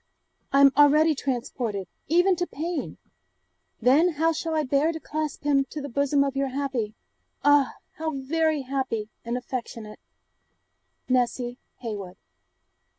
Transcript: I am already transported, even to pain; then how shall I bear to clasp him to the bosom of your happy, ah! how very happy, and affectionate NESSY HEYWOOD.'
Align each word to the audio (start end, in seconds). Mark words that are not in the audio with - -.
I 0.51 0.61
am 0.61 0.71
already 0.75 1.13
transported, 1.13 1.87
even 2.07 2.35
to 2.37 2.47
pain; 2.47 2.97
then 3.79 4.13
how 4.13 4.31
shall 4.31 4.55
I 4.55 4.63
bear 4.63 4.91
to 4.91 4.99
clasp 4.99 5.43
him 5.43 5.63
to 5.65 5.79
the 5.79 5.89
bosom 5.89 6.23
of 6.23 6.35
your 6.35 6.47
happy, 6.47 6.95
ah! 7.43 7.75
how 7.99 8.09
very 8.09 8.61
happy, 8.63 9.09
and 9.23 9.37
affectionate 9.37 9.99
NESSY 11.07 11.59
HEYWOOD.' 11.83 12.17